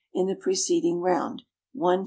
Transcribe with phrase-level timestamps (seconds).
[0.15, 1.43] in the preceding round,
[1.73, 1.99] 1 ch.